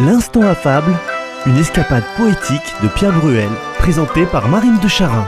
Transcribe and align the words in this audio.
L'instant 0.00 0.42
affable, 0.42 0.92
une 1.46 1.56
escapade 1.56 2.02
poétique 2.16 2.74
de 2.82 2.88
Pierre 2.88 3.12
Bruel, 3.12 3.48
présentée 3.78 4.26
par 4.26 4.48
Marine 4.48 4.80
de 4.82 4.88
Charin. 4.88 5.24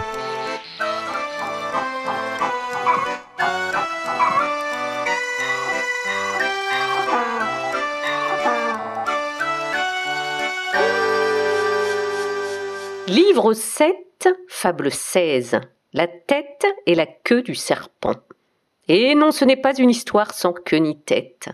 Livre 13.07 13.53
7, 13.53 14.29
fable 14.48 14.90
16. 14.90 15.61
La 15.93 16.09
tête 16.09 16.67
et 16.87 16.97
la 16.97 17.07
queue 17.07 17.43
du 17.43 17.55
serpent. 17.55 18.17
Et 18.89 19.15
non, 19.15 19.30
ce 19.30 19.45
n'est 19.45 19.55
pas 19.55 19.77
une 19.77 19.91
histoire 19.91 20.35
sans 20.35 20.53
queue 20.53 20.79
ni 20.79 20.98
tête. 20.98 21.51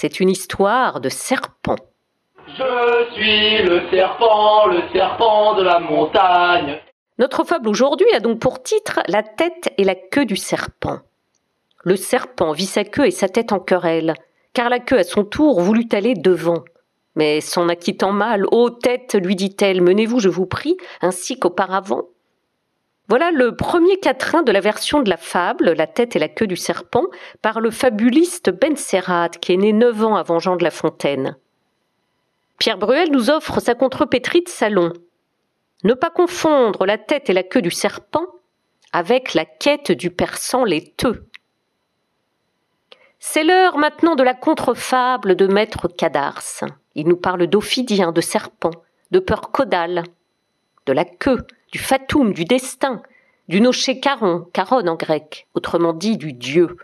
C'est 0.00 0.20
une 0.20 0.30
histoire 0.30 1.00
de 1.00 1.08
serpent. 1.08 1.74
Je 2.46 3.14
suis 3.14 3.64
le 3.64 3.82
serpent, 3.90 4.66
le 4.66 4.82
serpent 4.92 5.56
de 5.56 5.64
la 5.64 5.80
montagne. 5.80 6.78
Notre 7.18 7.42
fable 7.42 7.68
aujourd'hui 7.68 8.06
a 8.14 8.20
donc 8.20 8.38
pour 8.38 8.62
titre 8.62 9.00
La 9.08 9.24
tête 9.24 9.74
et 9.76 9.82
la 9.82 9.96
queue 9.96 10.24
du 10.24 10.36
serpent. 10.36 11.00
Le 11.82 11.96
serpent 11.96 12.52
vit 12.52 12.66
sa 12.66 12.84
queue 12.84 13.08
et 13.08 13.10
sa 13.10 13.28
tête 13.28 13.50
en 13.50 13.58
querelle, 13.58 14.14
car 14.52 14.68
la 14.68 14.78
queue 14.78 15.00
à 15.00 15.02
son 15.02 15.24
tour 15.24 15.60
voulut 15.60 15.88
aller 15.90 16.14
devant. 16.14 16.62
Mais 17.16 17.40
s'en 17.40 17.68
acquittant 17.68 18.12
mal, 18.12 18.44
ô 18.52 18.70
tête, 18.70 19.16
lui 19.16 19.34
dit-elle, 19.34 19.82
menez-vous, 19.82 20.20
je 20.20 20.28
vous 20.28 20.46
prie, 20.46 20.76
ainsi 21.02 21.40
qu'auparavant. 21.40 22.04
Voilà 23.08 23.30
le 23.30 23.56
premier 23.56 23.98
quatrain 23.98 24.42
de 24.42 24.52
la 24.52 24.60
version 24.60 25.00
de 25.00 25.08
la 25.08 25.16
fable, 25.16 25.72
La 25.72 25.86
tête 25.86 26.14
et 26.14 26.18
la 26.18 26.28
queue 26.28 26.46
du 26.46 26.56
serpent, 26.56 27.06
par 27.40 27.60
le 27.60 27.70
fabuliste 27.70 28.50
Ben 28.50 28.76
Serrat, 28.76 29.30
qui 29.30 29.54
est 29.54 29.56
né 29.56 29.72
neuf 29.72 30.04
ans 30.04 30.16
avant 30.16 30.38
Jean 30.38 30.56
de 30.56 30.64
La 30.64 30.70
Fontaine. 30.70 31.36
Pierre 32.58 32.76
Bruel 32.76 33.10
nous 33.10 33.30
offre 33.30 33.60
sa 33.60 33.74
contrepétrie 33.74 34.42
de 34.42 34.48
salon. 34.48 34.92
Ne 35.84 35.94
pas 35.94 36.10
confondre 36.10 36.84
la 36.84 36.98
tête 36.98 37.30
et 37.30 37.32
la 37.32 37.44
queue 37.44 37.62
du 37.62 37.70
serpent 37.70 38.26
avec 38.92 39.32
la 39.32 39.44
quête 39.44 39.92
du 39.92 40.10
persan 40.10 40.64
laiteux. 40.64 41.26
C'est 43.20 43.44
l'heure 43.44 43.78
maintenant 43.78 44.16
de 44.16 44.22
la 44.22 44.34
contrefable 44.34 45.34
de 45.34 45.46
maître 45.46 45.88
Cadars. 45.88 46.42
Il 46.94 47.08
nous 47.08 47.16
parle 47.16 47.46
d'ophidien, 47.46 48.12
de 48.12 48.20
serpent, 48.20 48.70
de 49.12 49.18
peur 49.18 49.50
caudale, 49.50 50.04
de 50.88 50.92
la 50.94 51.04
queue, 51.04 51.46
du 51.70 51.78
fatum, 51.78 52.32
du 52.32 52.46
destin, 52.46 53.02
du 53.48 53.60
noché 53.60 54.00
caron, 54.00 54.48
caron 54.54 54.86
en 54.86 54.94
grec, 54.94 55.46
autrement 55.54 55.92
dit 55.92 56.16
du 56.16 56.32
dieu, 56.32 56.78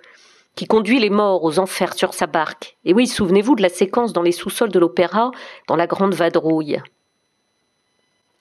qui 0.57 0.67
conduit 0.67 1.01
les 1.01 1.09
morts 1.09 1.43
aux 1.43 1.59
enfers 1.59 1.95
sur 1.95 2.13
sa 2.13 2.27
barque. 2.27 2.77
Et 2.85 2.93
oui, 2.93 3.07
souvenez-vous 3.07 3.57
de 3.57 3.63
la 3.63 3.71
séquence 3.71 4.13
dans 4.13 4.23
les 4.23 4.31
sous-sols 4.31 4.71
de 4.71 4.79
l'opéra, 4.79 5.31
dans 5.69 5.77
la 5.77 5.87
grande 5.87 6.15
vadrouille. 6.15 6.81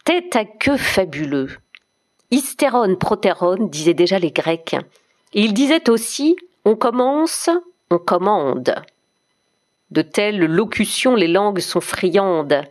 Tête 0.04 0.36
à 0.36 0.44
queue 0.44 0.78
fabuleux. 0.78 1.48
Hystérone, 2.30 2.98
protérone, 2.98 3.70
disaient 3.70 3.94
déjà 3.94 4.20
les 4.20 4.32
Grecs. 4.32 4.76
Et 5.34 5.42
ils 5.42 5.54
disaient 5.54 5.90
aussi 5.90 6.36
on 6.66 6.76
commence, 6.76 7.50
on 7.90 8.00
commande. 8.00 8.76
De 9.92 10.02
telles 10.02 10.40
locutions, 10.40 11.16
les 11.16 11.28
langues 11.28 11.60
sont 11.60 11.82
friandes. 11.82 12.64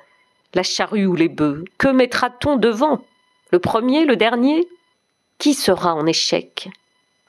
La 0.55 0.63
charrue 0.63 1.07
ou 1.07 1.15
les 1.15 1.29
bœufs, 1.29 1.65
que 1.79 1.89
mettra-t-on 1.89 2.57
devant? 2.57 3.01
Le 3.51 3.59
premier, 3.59 4.05
le 4.05 4.17
dernier? 4.17 4.69
Qui 5.39 5.55
sera 5.55 5.95
en 5.95 6.07
échec? 6.07 6.69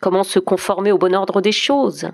Comment 0.02 0.24
se 0.24 0.40
conformer 0.40 0.92
au 0.92 0.98
bon 0.98 1.16
ordre 1.16 1.40
des 1.40 1.54
choses? 1.54 2.10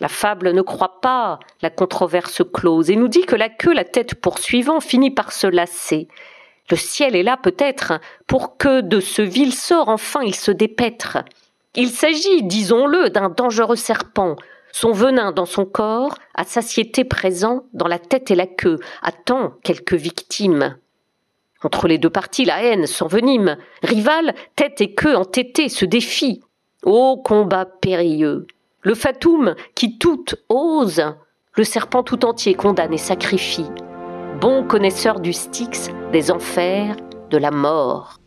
La 0.00 0.08
fable 0.08 0.52
ne 0.52 0.62
croit 0.62 1.00
pas 1.02 1.38
la 1.60 1.68
controverse 1.68 2.42
close 2.52 2.90
et 2.90 2.96
nous 2.96 3.08
dit 3.08 3.26
que 3.26 3.36
la 3.36 3.50
queue, 3.50 3.74
la 3.74 3.84
tête 3.84 4.14
poursuivant, 4.14 4.80
finit 4.80 5.10
par 5.10 5.30
se 5.32 5.46
lasser. 5.46 6.08
Le 6.70 6.76
ciel 6.76 7.14
est 7.14 7.22
là 7.22 7.36
peut-être 7.36 8.00
pour 8.26 8.56
que 8.56 8.80
de 8.80 9.00
ce 9.00 9.20
vil 9.20 9.52
sort 9.52 9.88
enfin 9.88 10.22
il 10.22 10.34
se 10.34 10.50
dépêtre. 10.50 11.18
Il 11.74 11.90
s'agit, 11.90 12.42
disons-le, 12.42 13.10
d'un 13.10 13.28
dangereux 13.28 13.76
serpent, 13.76 14.36
son 14.72 14.92
venin 14.92 15.32
dans 15.32 15.46
son 15.46 15.64
corps, 15.64 16.14
à 16.34 16.44
satiété 16.44 17.04
présent 17.04 17.64
dans 17.72 17.88
la 17.88 17.98
tête 17.98 18.30
et 18.30 18.34
la 18.34 18.46
queue, 18.46 18.78
attend 19.02 19.54
quelques 19.62 19.94
victimes. 19.94 20.76
Entre 21.62 21.88
les 21.88 21.98
deux 21.98 22.10
parties, 22.10 22.44
la 22.44 22.62
haine 22.62 22.86
s'envenime. 22.86 23.56
Rival, 23.82 24.34
tête 24.56 24.80
et 24.80 24.94
queue 24.94 25.14
entêtée 25.14 25.68
se 25.68 25.84
défient. 25.84 26.40
Ô 26.84 27.18
combat 27.18 27.66
périlleux 27.66 28.46
Le 28.80 28.94
fatum, 28.94 29.54
qui 29.74 29.98
tout 29.98 30.24
ose, 30.48 31.04
le 31.54 31.64
serpent 31.64 32.02
tout 32.02 32.24
entier 32.24 32.54
condamne 32.54 32.94
et 32.94 32.98
sacrifie. 32.98 33.66
Bon 34.40 34.64
connaisseur 34.64 35.20
du 35.20 35.34
Styx, 35.34 35.90
des 36.12 36.30
enfers, 36.30 36.96
de 37.30 37.36
la 37.36 37.50
mort. 37.50 38.18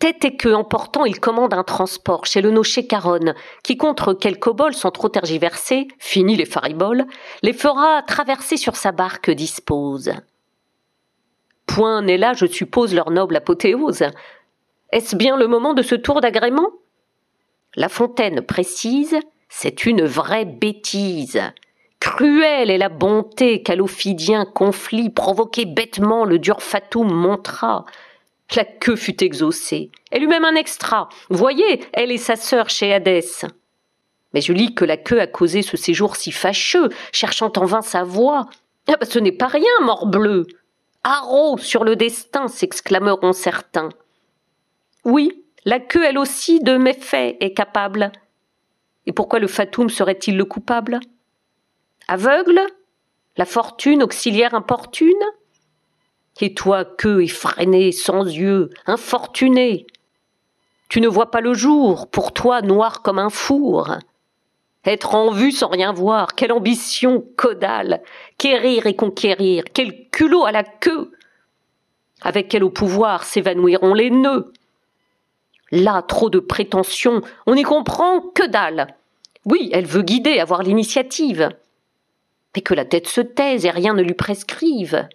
Tête 0.00 0.24
et 0.24 0.34
queue 0.34 0.54
emportant, 0.54 1.04
il 1.04 1.20
commande 1.20 1.52
un 1.52 1.62
transport 1.62 2.24
chez 2.24 2.40
le 2.40 2.50
nocher 2.50 2.86
Caronne, 2.86 3.34
qui 3.62 3.76
contre 3.76 4.14
quelques 4.14 4.50
bols 4.50 4.72
sans 4.72 4.90
trop 4.90 5.10
tergiverser, 5.10 5.88
fini 5.98 6.36
les 6.36 6.46
fariboles, 6.46 7.04
les 7.42 7.52
fera 7.52 8.02
traverser 8.02 8.56
sur 8.56 8.76
sa 8.76 8.92
barque 8.92 9.30
dispose. 9.30 10.12
Point 11.66 12.00
n'est 12.00 12.16
là, 12.16 12.32
je 12.32 12.46
suppose, 12.46 12.94
leur 12.94 13.10
noble 13.10 13.36
apothéose. 13.36 14.06
Est-ce 14.90 15.16
bien 15.16 15.36
le 15.36 15.46
moment 15.46 15.74
de 15.74 15.82
ce 15.82 15.96
tour 15.96 16.22
d'agrément? 16.22 16.70
La 17.76 17.90
Fontaine 17.90 18.40
précise, 18.40 19.18
c'est 19.50 19.84
une 19.84 20.06
vraie 20.06 20.46
bêtise. 20.46 21.42
Cruelle 22.00 22.70
est 22.70 22.78
la 22.78 22.88
bonté 22.88 23.62
qu'à 23.62 23.76
l'ophidien 23.76 24.46
conflit 24.46 25.10
provoqué 25.10 25.66
bêtement 25.66 26.24
le 26.24 26.38
dur 26.38 26.62
fatum 26.62 27.12
montra, 27.12 27.84
la 28.56 28.64
queue 28.64 28.96
fut 28.96 29.22
exaucée. 29.22 29.90
Elle 30.10 30.24
eut 30.24 30.28
même 30.28 30.44
un 30.44 30.54
extra. 30.54 31.08
Voyez, 31.28 31.84
elle 31.92 32.10
et 32.10 32.18
sa 32.18 32.36
sœur 32.36 32.68
chez 32.68 32.92
Hadès. 32.92 33.46
Mais 34.32 34.40
je 34.40 34.52
lis 34.52 34.74
que 34.74 34.84
la 34.84 34.96
queue 34.96 35.20
a 35.20 35.26
causé 35.26 35.62
ce 35.62 35.76
séjour 35.76 36.16
si 36.16 36.30
fâcheux, 36.32 36.88
cherchant 37.12 37.52
en 37.56 37.64
vain 37.64 37.82
sa 37.82 38.04
voix. 38.04 38.48
Ah 38.88 38.96
bah, 38.98 39.06
ce 39.06 39.18
n'est 39.18 39.32
pas 39.32 39.48
rien, 39.48 39.80
morbleu. 39.82 40.46
Haro 41.02 41.58
sur 41.58 41.84
le 41.84 41.96
destin, 41.96 42.48
s'exclameront 42.48 43.32
certains. 43.32 43.88
Oui, 45.04 45.44
la 45.64 45.80
queue, 45.80 46.04
elle 46.04 46.18
aussi, 46.18 46.60
de 46.60 46.76
méfaits 46.76 47.36
est 47.40 47.54
capable. 47.54 48.12
Et 49.06 49.12
pourquoi 49.12 49.38
le 49.38 49.46
fatum 49.46 49.88
serait-il 49.88 50.36
le 50.36 50.44
coupable? 50.44 51.00
Aveugle? 52.06 52.60
La 53.36 53.46
fortune 53.46 54.02
auxiliaire 54.02 54.54
importune? 54.54 55.22
Et 56.40 56.54
toi, 56.54 56.84
queue 56.84 57.22
effrénée, 57.22 57.92
sans 57.92 58.24
yeux, 58.24 58.70
infortuné, 58.86 59.86
tu 60.90 61.00
ne 61.00 61.08
vois 61.08 61.30
pas 61.30 61.40
le 61.40 61.54
jour, 61.54 62.08
pour 62.08 62.32
toi 62.32 62.62
noir 62.62 63.00
comme 63.02 63.20
un 63.20 63.30
four. 63.30 63.96
Être 64.84 65.14
en 65.14 65.30
vue 65.30 65.52
sans 65.52 65.68
rien 65.68 65.92
voir, 65.92 66.34
quelle 66.34 66.50
ambition 66.50 67.24
caudale, 67.36 68.02
quérir 68.38 68.86
et 68.86 68.96
conquérir, 68.96 69.62
quel 69.72 70.08
culot 70.10 70.44
à 70.44 70.50
la 70.50 70.64
queue. 70.64 71.12
Avec 72.22 72.48
quel 72.48 72.64
au 72.64 72.70
pouvoir 72.70 73.22
s'évanouiront 73.22 73.94
les 73.94 74.10
nœuds. 74.10 74.52
Là, 75.70 76.02
trop 76.02 76.28
de 76.28 76.40
prétentions, 76.40 77.22
on 77.46 77.54
n'y 77.54 77.62
comprend 77.62 78.20
que 78.20 78.46
dalle. 78.46 78.96
Oui, 79.44 79.70
elle 79.72 79.86
veut 79.86 80.02
guider, 80.02 80.40
avoir 80.40 80.64
l'initiative. 80.64 81.50
Mais 82.56 82.62
que 82.62 82.74
la 82.74 82.84
tête 82.84 83.06
se 83.06 83.20
taise 83.20 83.64
et 83.64 83.70
rien 83.70 83.94
ne 83.94 84.02
lui 84.02 84.14
prescrive. 84.14 85.06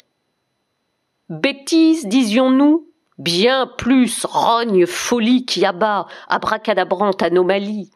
Bêtise, 1.30 2.07
disions-nous 2.07 2.88
Bien 3.18 3.66
plus 3.66 4.25
rogne, 4.25 4.86
folie 4.86 5.45
qui 5.45 5.66
abat, 5.66 6.06
abracadabrante 6.27 7.24
anomalie. 7.24 7.89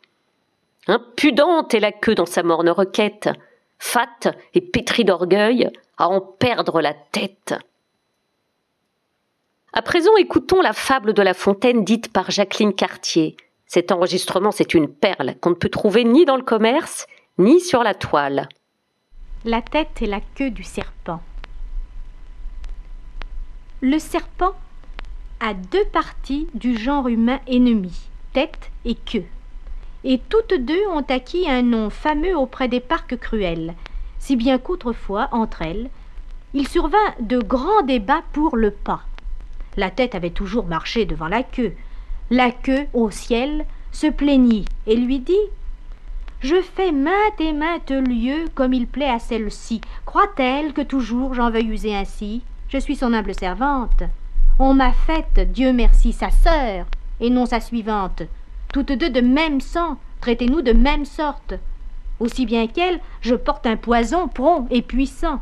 Impudente 0.87 1.73
est 1.73 1.79
la 1.79 1.91
queue 1.91 2.15
dans 2.15 2.25
sa 2.25 2.41
morne 2.41 2.69
requête, 2.69 3.29
fat 3.77 4.33
et 4.53 4.61
pétrie 4.61 5.03
d'orgueil, 5.03 5.69
à 5.97 6.07
en 6.07 6.21
perdre 6.21 6.81
la 6.81 6.93
tête. 6.93 7.53
À 9.73 9.83
présent, 9.83 10.15
écoutons 10.17 10.61
la 10.61 10.73
fable 10.73 11.13
de 11.13 11.21
La 11.21 11.35
Fontaine 11.35 11.83
dite 11.83 12.11
par 12.11 12.31
Jacqueline 12.31 12.73
Cartier. 12.73 13.37
Cet 13.67 13.91
enregistrement, 13.91 14.51
c'est 14.51 14.73
une 14.73 14.87
perle 14.87 15.35
qu'on 15.41 15.51
ne 15.51 15.55
peut 15.55 15.69
trouver 15.69 16.03
ni 16.03 16.25
dans 16.25 16.37
le 16.37 16.43
commerce, 16.43 17.05
ni 17.37 17.59
sur 17.59 17.83
la 17.83 17.93
toile. 17.93 18.49
La 19.45 19.61
tête 19.61 20.01
et 20.01 20.07
la 20.07 20.21
queue 20.35 20.49
du 20.49 20.63
serpent. 20.63 21.21
Le 23.81 23.97
serpent 23.97 24.51
a 25.39 25.53
deux 25.53 25.85
parties 25.93 26.47
du 26.53 26.77
genre 26.77 27.07
humain 27.07 27.39
ennemi, 27.47 27.93
tête 28.33 28.71
et 28.83 28.95
queue. 28.95 29.23
Et 30.03 30.19
toutes 30.27 30.53
deux 30.53 30.85
ont 30.91 31.05
acquis 31.07 31.49
un 31.49 31.61
nom 31.61 31.89
fameux 31.89 32.35
auprès 32.35 32.67
des 32.67 32.81
parcs 32.81 33.15
cruels, 33.15 33.75
si 34.19 34.35
bien 34.35 34.57
qu'autrefois, 34.57 35.29
entre 35.31 35.61
elles, 35.61 35.89
il 36.53 36.67
survint 36.67 36.97
de 37.21 37.39
grands 37.39 37.83
débats 37.83 38.23
pour 38.33 38.57
le 38.57 38.71
pas. 38.71 39.03
La 39.77 39.89
tête 39.89 40.13
avait 40.13 40.29
toujours 40.29 40.65
marché 40.65 41.05
devant 41.05 41.29
la 41.29 41.43
queue, 41.43 41.71
la 42.31 42.51
queue 42.51 42.85
au 42.93 43.11
ciel 43.11 43.65
se 43.93 44.07
plaignit 44.07 44.65
et 44.87 44.97
lui 44.97 45.19
dit 45.19 45.47
Je 46.41 46.61
fais 46.61 46.91
maintes 46.91 47.39
et 47.39 47.53
maintes 47.53 47.91
lieux 47.91 48.49
comme 48.55 48.73
il 48.73 48.87
plaît 48.87 49.09
à 49.09 49.19
celle-ci. 49.19 49.79
Croit-elle 50.05 50.73
que 50.73 50.81
toujours 50.81 51.33
j'en 51.33 51.49
veuille 51.49 51.69
user 51.69 51.95
ainsi? 51.95 52.43
Je 52.69 52.77
suis 52.77 52.95
son 52.95 53.13
humble 53.13 53.33
servante. 53.33 54.03
On 54.59 54.75
m'a 54.75 54.91
faite, 54.91 55.51
Dieu 55.51 55.73
merci, 55.73 56.13
sa 56.13 56.29
sœur, 56.29 56.85
et 57.19 57.31
non 57.31 57.47
sa 57.47 57.59
suivante. 57.59 58.21
Toutes 58.71 58.91
deux 58.91 59.09
de 59.09 59.21
même 59.21 59.59
sang, 59.59 59.97
traitez-nous 60.21 60.61
de 60.61 60.73
même 60.73 61.05
sorte. 61.05 61.55
Aussi 62.19 62.45
bien 62.45 62.67
qu'elle, 62.67 62.99
je 63.21 63.33
porte 63.33 63.65
un 63.65 63.75
poison 63.75 64.27
prompt 64.27 64.67
et 64.69 64.83
puissant. 64.83 65.39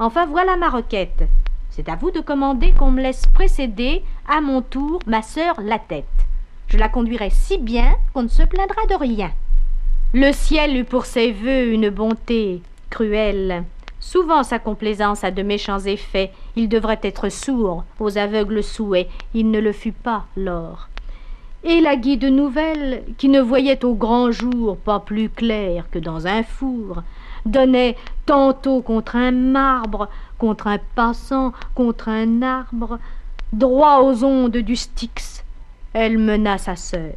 Enfin 0.00 0.26
voilà 0.26 0.56
ma 0.56 0.68
requête. 0.68 1.28
C'est 1.70 1.88
à 1.88 1.94
vous 1.94 2.10
de 2.10 2.20
commander 2.20 2.72
qu'on 2.72 2.90
me 2.90 3.02
laisse 3.02 3.26
précéder, 3.26 4.02
à 4.26 4.40
mon 4.40 4.60
tour, 4.60 4.98
ma 5.06 5.22
sœur 5.22 5.60
la 5.62 5.78
tête. 5.78 6.06
Je 6.66 6.76
la 6.76 6.88
conduirai 6.88 7.30
si 7.30 7.58
bien 7.58 7.94
qu'on 8.12 8.24
ne 8.24 8.28
se 8.28 8.42
plaindra 8.42 8.84
de 8.90 8.96
rien. 8.96 9.30
Le 10.12 10.32
ciel 10.32 10.76
eut 10.76 10.84
pour 10.84 11.06
ses 11.06 11.30
voeux 11.30 11.72
une 11.72 11.90
bonté 11.90 12.62
cruelle. 12.90 13.64
Souvent 14.00 14.42
sa 14.42 14.58
complaisance 14.58 15.24
a 15.24 15.30
de 15.30 15.42
méchants 15.42 15.80
effets. 15.80 16.32
Il 16.56 16.68
devrait 16.68 17.00
être 17.02 17.28
sourd 17.28 17.84
aux 17.98 18.16
aveugles 18.16 18.62
souhaits. 18.62 19.08
Il 19.34 19.50
ne 19.50 19.60
le 19.60 19.72
fut 19.72 19.92
pas, 19.92 20.26
lors. 20.36 20.88
Et 21.64 21.80
la 21.80 21.96
guide 21.96 22.24
nouvelle, 22.24 23.02
qui 23.18 23.28
ne 23.28 23.40
voyait 23.40 23.84
au 23.84 23.94
grand 23.94 24.30
jour 24.30 24.76
pas 24.76 25.00
plus 25.00 25.28
clair 25.28 25.90
que 25.90 25.98
dans 25.98 26.26
un 26.28 26.44
four, 26.44 27.02
donnait 27.44 27.96
tantôt 28.26 28.80
contre 28.80 29.16
un 29.16 29.32
marbre, 29.32 30.08
contre 30.38 30.68
un 30.68 30.78
passant, 30.94 31.52
contre 31.74 32.08
un 32.08 32.42
arbre, 32.42 33.00
droit 33.52 34.02
aux 34.02 34.22
ondes 34.22 34.56
du 34.56 34.76
Styx. 34.76 35.44
Elle 35.92 36.18
mena 36.18 36.58
sa 36.58 36.76
sœur. 36.76 37.14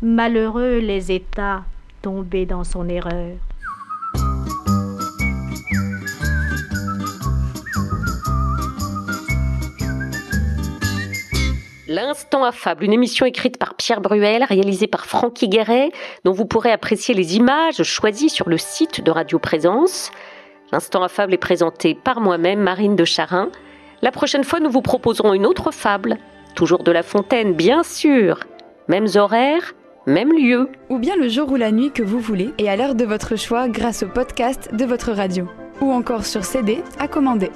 Malheureux 0.00 0.78
les 0.78 1.12
États 1.12 1.62
tombés 2.00 2.46
dans 2.46 2.64
son 2.64 2.88
erreur. 2.88 3.36
L'Instant 11.92 12.42
affable, 12.42 12.84
une 12.84 12.94
émission 12.94 13.26
écrite 13.26 13.58
par 13.58 13.74
Pierre 13.74 14.00
Bruel, 14.00 14.44
réalisée 14.44 14.86
par 14.86 15.04
Francky 15.04 15.46
Guéret, 15.46 15.92
dont 16.24 16.32
vous 16.32 16.46
pourrez 16.46 16.72
apprécier 16.72 17.14
les 17.14 17.36
images 17.36 17.82
choisies 17.82 18.30
sur 18.30 18.48
le 18.48 18.56
site 18.56 19.04
de 19.04 19.10
Radio 19.10 19.38
Présence. 19.38 20.10
L'Instant 20.72 21.02
affable 21.02 21.34
est 21.34 21.36
présenté 21.36 21.94
par 21.94 22.22
moi-même, 22.22 22.60
Marine 22.60 22.96
de 22.96 23.04
Charin. 23.04 23.50
La 24.00 24.10
prochaine 24.10 24.42
fois, 24.42 24.58
nous 24.58 24.70
vous 24.70 24.80
proposerons 24.80 25.34
une 25.34 25.44
autre 25.44 25.70
fable, 25.70 26.16
toujours 26.54 26.82
de 26.82 26.92
La 26.92 27.02
Fontaine, 27.02 27.52
bien 27.52 27.82
sûr. 27.82 28.40
Mêmes 28.88 29.08
horaires, 29.14 29.74
même 30.06 30.32
lieu. 30.32 30.70
Ou 30.88 30.98
bien 30.98 31.16
le 31.16 31.28
jour 31.28 31.52
ou 31.52 31.56
la 31.56 31.72
nuit 31.72 31.90
que 31.90 32.02
vous 32.02 32.20
voulez, 32.20 32.54
et 32.56 32.70
à 32.70 32.76
l'heure 32.76 32.94
de 32.94 33.04
votre 33.04 33.36
choix 33.36 33.68
grâce 33.68 34.02
au 34.02 34.08
podcast 34.08 34.74
de 34.74 34.86
votre 34.86 35.12
radio. 35.12 35.46
Ou 35.82 35.92
encore 35.92 36.24
sur 36.24 36.46
CD 36.46 36.82
à 36.98 37.06
commander. 37.06 37.50